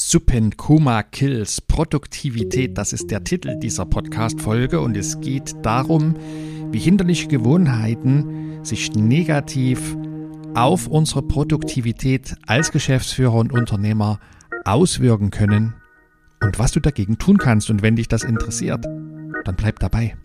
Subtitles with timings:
[0.00, 6.14] Suppen Kuma Kills Produktivität, das ist der Titel dieser Podcast-Folge und es geht darum,
[6.70, 9.96] wie hinderliche Gewohnheiten sich negativ
[10.54, 14.20] auf unsere Produktivität als Geschäftsführer und Unternehmer
[14.64, 15.74] auswirken können
[16.44, 17.68] und was du dagegen tun kannst.
[17.68, 20.16] Und wenn dich das interessiert, dann bleib dabei.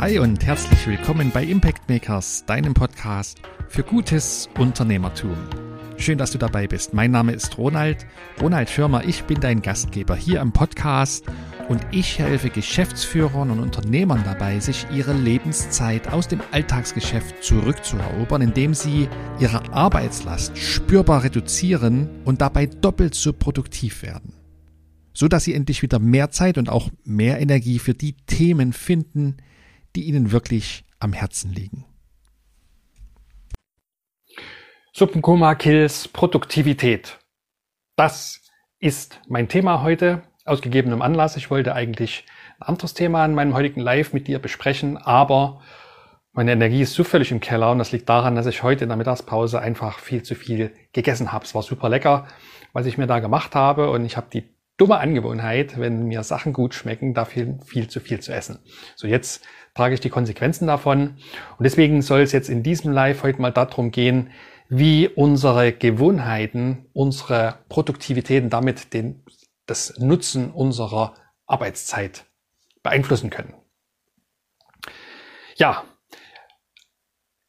[0.00, 3.38] Hi und herzlich willkommen bei Impact Makers, deinem Podcast
[3.68, 5.36] für gutes Unternehmertum.
[5.98, 6.94] Schön, dass du dabei bist.
[6.94, 8.06] Mein Name ist Ronald,
[8.40, 9.04] Ronald Schirmer.
[9.04, 11.26] Ich bin dein Gastgeber hier im Podcast
[11.68, 18.72] und ich helfe Geschäftsführern und Unternehmern dabei, sich ihre Lebenszeit aus dem Alltagsgeschäft zurückzuerobern, indem
[18.72, 19.06] sie
[19.38, 24.32] ihre Arbeitslast spürbar reduzieren und dabei doppelt so produktiv werden.
[25.12, 29.36] So dass sie endlich wieder mehr Zeit und auch mehr Energie für die Themen finden,
[29.96, 31.84] die Ihnen wirklich am Herzen liegen.
[34.92, 37.18] Suppenkoma Kills Produktivität.
[37.96, 38.42] Das
[38.78, 41.36] ist mein Thema heute aus gegebenem Anlass.
[41.36, 42.24] Ich wollte eigentlich
[42.58, 45.60] ein anderes Thema in meinem heutigen Live mit dir besprechen, aber
[46.32, 48.96] meine Energie ist zufällig im Keller und das liegt daran, dass ich heute in der
[48.96, 51.44] Mittagspause einfach viel zu viel gegessen habe.
[51.44, 52.26] Es war super lecker,
[52.72, 54.48] was ich mir da gemacht habe und ich habe die
[54.80, 58.60] dumme Angewohnheit, wenn mir Sachen gut schmecken, da viel, viel zu viel zu essen.
[58.96, 61.18] So jetzt trage ich die Konsequenzen davon.
[61.58, 64.30] Und deswegen soll es jetzt in diesem Live heute mal darum gehen,
[64.68, 69.22] wie unsere Gewohnheiten, unsere Produktivitäten damit den,
[69.66, 71.14] das Nutzen unserer
[71.46, 72.24] Arbeitszeit
[72.82, 73.54] beeinflussen können.
[75.56, 75.84] Ja,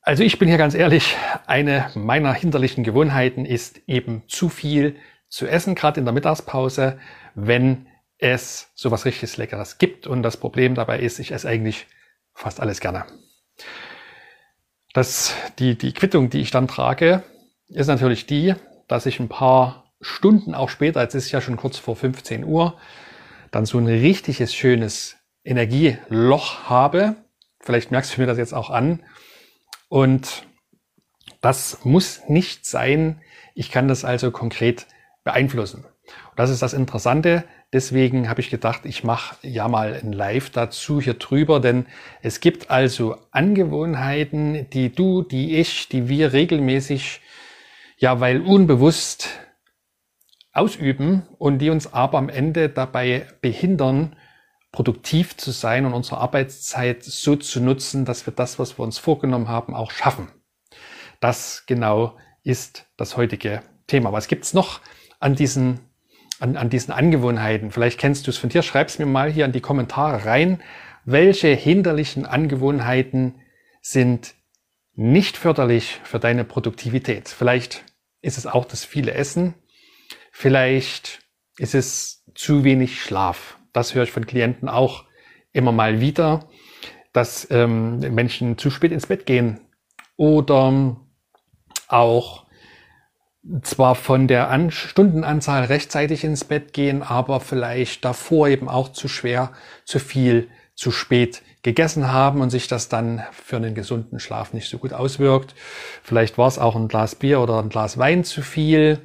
[0.01, 1.15] also ich bin hier ganz ehrlich,
[1.45, 4.97] eine meiner hinderlichen Gewohnheiten ist eben zu viel
[5.31, 6.99] zu essen, gerade in der Mittagspause,
[7.33, 7.87] wenn
[8.19, 10.05] es sowas richtig Leckeres gibt.
[10.05, 11.87] Und das Problem dabei ist, ich esse eigentlich
[12.33, 13.05] fast alles gerne.
[14.93, 17.23] Das, die, die Quittung, die ich dann trage,
[17.69, 18.53] ist natürlich die,
[18.87, 22.77] dass ich ein paar Stunden auch später, jetzt ist ja schon kurz vor 15 Uhr,
[23.51, 25.15] dann so ein richtiges schönes
[25.45, 27.15] Energieloch habe.
[27.61, 29.01] Vielleicht merkst du mir das jetzt auch an.
[29.87, 30.43] Und
[31.39, 33.21] das muss nicht sein.
[33.55, 34.87] Ich kann das also konkret
[35.23, 35.85] beeinflussen.
[35.85, 37.43] Und das ist das Interessante.
[37.73, 41.85] Deswegen habe ich gedacht, ich mache ja mal ein Live dazu hier drüber, denn
[42.21, 47.21] es gibt also Angewohnheiten, die du, die ich, die wir regelmäßig,
[47.97, 49.29] ja, weil unbewusst
[50.53, 54.15] ausüben und die uns aber am Ende dabei behindern,
[54.71, 58.97] produktiv zu sein und unsere Arbeitszeit so zu nutzen, dass wir das, was wir uns
[58.97, 60.29] vorgenommen haben, auch schaffen.
[61.19, 64.11] Das genau ist das heutige Thema.
[64.11, 64.79] Was gibt's noch
[65.21, 65.79] an diesen
[66.41, 67.71] an, an diesen Angewohnheiten.
[67.71, 68.63] Vielleicht kennst du es von dir.
[68.63, 70.61] Schreib's mir mal hier in die Kommentare rein.
[71.05, 73.35] Welche hinderlichen Angewohnheiten
[73.81, 74.33] sind
[74.93, 77.29] nicht förderlich für deine Produktivität?
[77.29, 77.83] Vielleicht
[78.21, 79.53] ist es auch das viele Essen.
[80.31, 81.19] Vielleicht
[81.57, 83.57] ist es zu wenig Schlaf.
[83.71, 85.05] Das höre ich von Klienten auch
[85.53, 86.49] immer mal wieder,
[87.13, 89.59] dass ähm, Menschen zu spät ins Bett gehen
[90.17, 90.95] oder
[91.87, 92.45] auch
[93.63, 99.07] zwar von der An Stundenanzahl rechtzeitig ins Bett gehen, aber vielleicht davor eben auch zu
[99.07, 99.51] schwer,
[99.85, 104.69] zu viel, zu spät gegessen haben und sich das dann für einen gesunden Schlaf nicht
[104.69, 105.55] so gut auswirkt.
[106.03, 108.99] Vielleicht war es auch ein Glas Bier oder ein Glas Wein zu viel.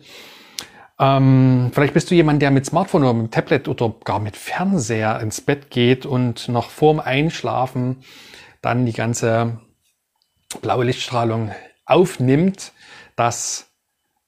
[0.99, 5.21] Ähm, vielleicht bist du jemand, der mit Smartphone oder mit Tablet oder gar mit Fernseher
[5.21, 7.99] ins Bett geht und noch vorm Einschlafen
[8.63, 9.61] dann die ganze
[10.63, 11.51] blaue Lichtstrahlung
[11.85, 12.73] aufnimmt.
[13.17, 13.66] Das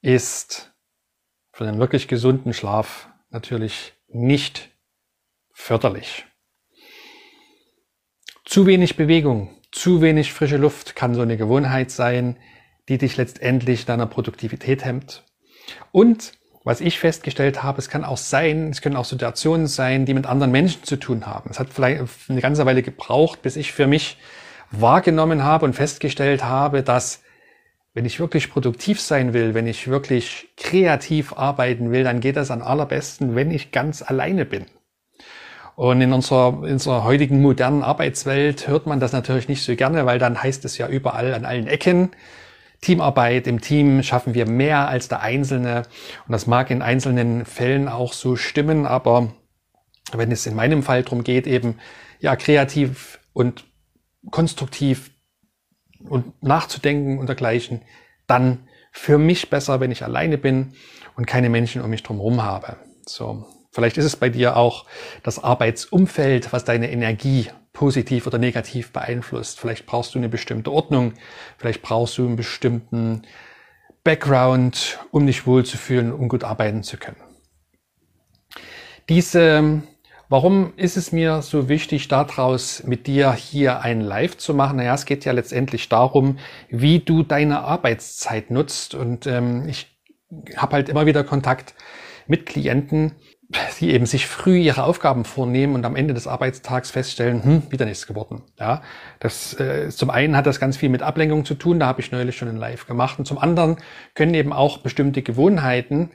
[0.01, 0.73] ist
[1.51, 4.69] für den wirklich gesunden Schlaf natürlich nicht
[5.51, 6.25] förderlich.
[8.45, 12.37] Zu wenig Bewegung, zu wenig frische Luft kann so eine Gewohnheit sein,
[12.87, 15.23] die dich letztendlich deiner Produktivität hemmt.
[15.91, 16.33] Und
[16.63, 20.25] was ich festgestellt habe, es kann auch sein, es können auch Situationen sein, die mit
[20.25, 21.49] anderen Menschen zu tun haben.
[21.49, 24.17] Es hat vielleicht eine ganze Weile gebraucht, bis ich für mich
[24.71, 27.21] wahrgenommen habe und festgestellt habe, dass
[27.93, 32.51] wenn ich wirklich produktiv sein will, wenn ich wirklich kreativ arbeiten will, dann geht das
[32.51, 34.65] am allerbesten, wenn ich ganz alleine bin.
[35.75, 40.05] Und in unserer, in unserer heutigen modernen Arbeitswelt hört man das natürlich nicht so gerne,
[40.05, 42.11] weil dann heißt es ja überall an allen Ecken,
[42.81, 45.83] Teamarbeit im Team schaffen wir mehr als der Einzelne.
[46.27, 49.33] Und das mag in einzelnen Fällen auch so stimmen, aber
[50.13, 51.75] wenn es in meinem Fall darum geht, eben
[52.19, 53.65] ja kreativ und
[54.31, 55.11] konstruktiv
[56.07, 57.81] und nachzudenken und dergleichen,
[58.27, 60.73] dann für mich besser, wenn ich alleine bin
[61.15, 62.77] und keine Menschen um mich drum habe.
[63.05, 63.45] So.
[63.71, 64.85] Vielleicht ist es bei dir auch
[65.23, 69.59] das Arbeitsumfeld, was deine Energie positiv oder negativ beeinflusst.
[69.59, 71.13] Vielleicht brauchst du eine bestimmte Ordnung,
[71.57, 73.21] vielleicht brauchst du einen bestimmten
[74.03, 77.21] Background, um dich wohlzufühlen, um gut arbeiten zu können.
[79.07, 79.81] Diese,
[80.29, 84.77] warum ist es mir so wichtig, daraus mit dir hier ein Live zu machen?
[84.77, 86.37] Naja, es geht ja letztendlich darum,
[86.69, 88.95] wie du deine Arbeitszeit nutzt.
[88.95, 89.87] Und ähm, ich
[90.55, 91.73] habe halt immer wieder Kontakt
[92.27, 93.15] mit Klienten,
[93.79, 97.85] die eben sich früh ihre Aufgaben vornehmen und am Ende des Arbeitstags feststellen, hm, wieder
[97.85, 98.43] nichts geworden.
[98.59, 98.83] Ja,
[99.19, 102.11] das äh, zum einen hat das ganz viel mit Ablenkung zu tun, da habe ich
[102.11, 103.77] neulich schon ein Live gemacht, und zum anderen
[104.13, 106.11] können eben auch bestimmte Gewohnheiten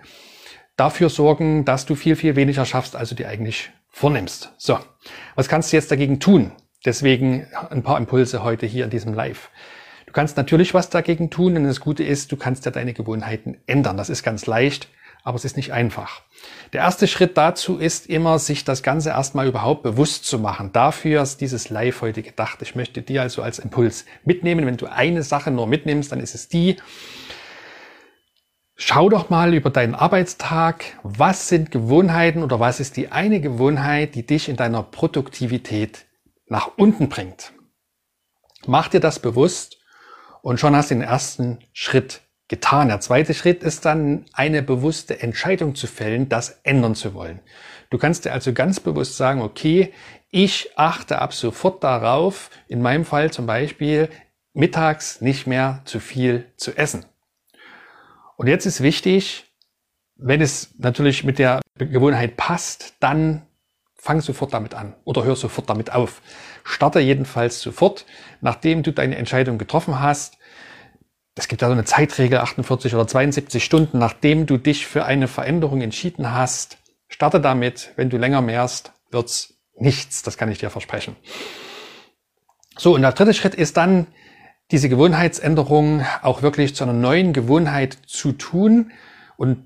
[0.76, 4.52] dafür sorgen, dass du viel viel weniger schaffst, als du dir eigentlich vornimmst.
[4.58, 4.78] So,
[5.34, 6.52] was kannst du jetzt dagegen tun?
[6.84, 9.50] Deswegen ein paar Impulse heute hier in diesem Live.
[10.06, 13.56] Du kannst natürlich was dagegen tun, und das Gute ist, du kannst ja deine Gewohnheiten
[13.66, 13.96] ändern.
[13.96, 14.88] Das ist ganz leicht
[15.24, 16.20] aber es ist nicht einfach.
[16.74, 20.70] Der erste Schritt dazu ist immer, sich das Ganze erstmal überhaupt bewusst zu machen.
[20.72, 22.60] Dafür ist dieses Live heute gedacht.
[22.60, 24.66] Ich möchte dir also als Impuls mitnehmen.
[24.66, 26.76] Wenn du eine Sache nur mitnimmst, dann ist es die,
[28.76, 34.16] Schau doch mal über deinen Arbeitstag, was sind Gewohnheiten oder was ist die eine Gewohnheit,
[34.16, 36.06] die dich in deiner Produktivität
[36.48, 37.52] nach unten bringt.
[38.66, 39.78] Mach dir das bewusst
[40.42, 42.88] und schon hast du den ersten Schritt getan.
[42.88, 47.38] Der zweite Schritt ist dann eine bewusste Entscheidung zu fällen, das ändern zu wollen.
[47.90, 49.92] Du kannst dir also ganz bewusst sagen, okay,
[50.30, 54.08] ich achte ab sofort darauf, in meinem Fall zum Beispiel,
[54.52, 57.04] mittags nicht mehr zu viel zu essen.
[58.36, 59.44] Und jetzt ist wichtig,
[60.16, 63.46] wenn es natürlich mit der Gewohnheit passt, dann
[63.94, 66.20] fang sofort damit an oder hör sofort damit auf.
[66.62, 68.04] Starte jedenfalls sofort,
[68.40, 70.36] nachdem du deine Entscheidung getroffen hast,
[71.36, 75.26] es gibt ja so eine Zeitregel, 48 oder 72 Stunden, nachdem du dich für eine
[75.26, 76.78] Veränderung entschieden hast.
[77.08, 77.92] Starte damit.
[77.96, 80.22] Wenn du länger mehrst, wird's nichts.
[80.22, 81.16] Das kann ich dir versprechen.
[82.76, 84.06] So, und der dritte Schritt ist dann,
[84.70, 88.92] diese Gewohnheitsänderung auch wirklich zu einer neuen Gewohnheit zu tun
[89.36, 89.64] und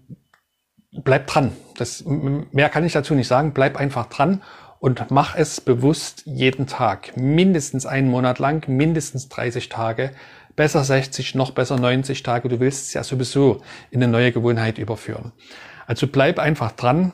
[0.92, 1.52] bleib dran.
[1.76, 3.52] Das, mehr kann ich dazu nicht sagen.
[3.52, 4.42] Bleib einfach dran
[4.80, 7.16] und mach es bewusst jeden Tag.
[7.16, 10.12] Mindestens einen Monat lang, mindestens 30 Tage
[10.58, 12.48] besser 60, noch besser 90 Tage.
[12.48, 15.32] Du willst es ja sowieso in eine neue Gewohnheit überführen.
[15.86, 17.12] Also bleib einfach dran.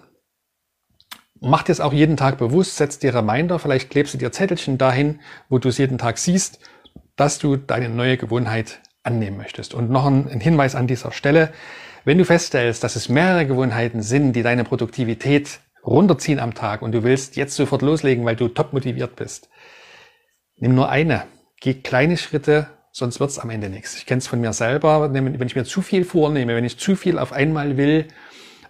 [1.41, 4.79] Mach dir es auch jeden Tag bewusst, setz dir Reminder, vielleicht klebst du dir Zettelchen
[4.79, 5.21] dahin,
[5.51, 6.59] wo du es jeden Tag siehst,
[7.17, 9.75] dass du deine neue Gewohnheit annehmen möchtest.
[9.75, 11.53] Und noch ein, Hinweis an dieser Stelle.
[12.05, 16.93] Wenn du feststellst, dass es mehrere Gewohnheiten sind, die deine Produktivität runterziehen am Tag und
[16.93, 19.49] du willst jetzt sofort loslegen, weil du top motiviert bist,
[20.57, 21.25] nimm nur eine.
[21.61, 23.97] Geh kleine Schritte sonst wird's am Ende nichts.
[23.97, 26.95] Ich kenne es von mir selber, wenn ich mir zu viel vornehme, wenn ich zu
[26.95, 28.07] viel auf einmal will,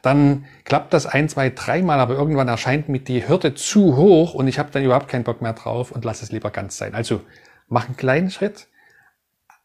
[0.01, 4.49] dann klappt das ein, zwei, dreimal, aber irgendwann erscheint mir die Hürde zu hoch und
[4.49, 6.95] ich habe dann überhaupt keinen Bock mehr drauf und lass es lieber ganz sein.
[6.95, 7.21] Also
[7.69, 8.69] mach einen kleinen Schritt,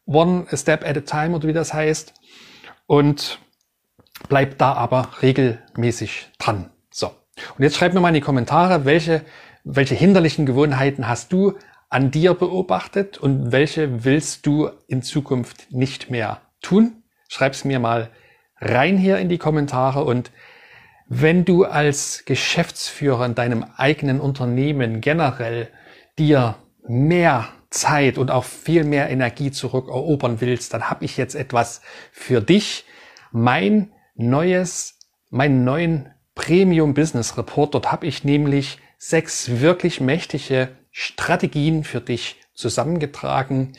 [0.06, 2.14] one step at a time oder wie das heißt
[2.86, 3.38] und
[4.28, 6.70] bleib da aber regelmäßig dran.
[6.90, 7.08] So.
[7.08, 9.22] Und jetzt schreib mir mal in die Kommentare, welche,
[9.64, 11.54] welche hinderlichen Gewohnheiten hast du
[11.88, 17.02] an dir beobachtet und welche willst du in Zukunft nicht mehr tun?
[17.28, 18.10] Schreib's mir mal
[18.60, 20.30] rein hier in die Kommentare und
[21.08, 25.68] wenn du als Geschäftsführer in deinem eigenen Unternehmen generell
[26.16, 26.54] dir
[26.86, 31.80] mehr Zeit und auch viel mehr Energie zurückerobern willst, dann habe ich jetzt etwas
[32.12, 32.84] für dich.
[33.32, 34.98] Mein neues,
[35.30, 37.74] meinen neuen Premium Business Report.
[37.74, 43.72] Dort habe ich nämlich sechs wirklich mächtige Strategien für dich zusammengetragen,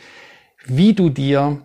[0.65, 1.61] wie du dir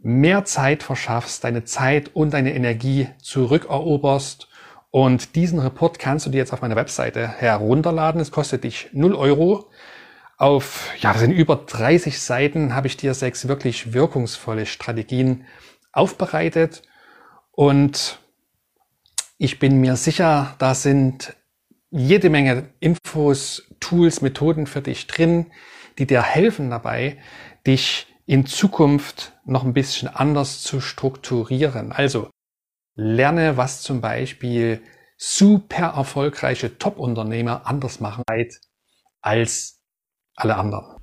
[0.00, 4.48] mehr Zeit verschaffst, deine Zeit und deine Energie zurückeroberst.
[4.90, 8.20] Und diesen Report kannst du dir jetzt auf meiner Webseite herunterladen.
[8.20, 9.70] Es kostet dich 0 Euro.
[10.36, 15.46] Auf, ja, das sind über 30 Seiten, habe ich dir sechs wirklich wirkungsvolle Strategien
[15.92, 16.82] aufbereitet.
[17.52, 18.18] Und
[19.38, 21.36] ich bin mir sicher, da sind
[21.90, 25.46] jede Menge Infos, Tools, Methoden für dich drin,
[25.98, 27.18] die dir helfen dabei,
[27.66, 31.92] dich in Zukunft noch ein bisschen anders zu strukturieren.
[31.92, 32.30] Also
[32.96, 34.82] lerne, was zum Beispiel
[35.16, 38.24] super erfolgreiche Top-Unternehmer anders machen
[39.20, 39.83] als
[40.34, 40.96] alle anderen.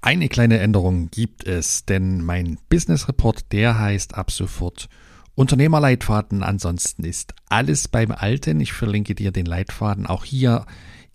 [0.00, 4.88] Eine kleine Änderung gibt es, denn mein Business Report, der heißt ab sofort
[5.34, 6.42] Unternehmerleitfaden.
[6.42, 8.60] Ansonsten ist alles beim Alten.
[8.60, 10.64] Ich verlinke dir den Leitfaden auch hier